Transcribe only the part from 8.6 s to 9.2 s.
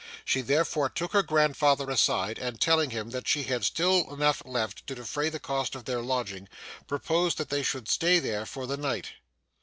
the night.